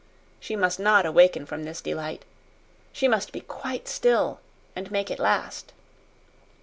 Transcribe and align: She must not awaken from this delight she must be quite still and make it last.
She 0.39 0.55
must 0.55 0.79
not 0.79 1.05
awaken 1.05 1.45
from 1.45 1.63
this 1.63 1.79
delight 1.79 2.25
she 2.91 3.07
must 3.07 3.31
be 3.31 3.41
quite 3.41 3.87
still 3.87 4.39
and 4.75 4.89
make 4.89 5.11
it 5.11 5.19
last. 5.19 5.73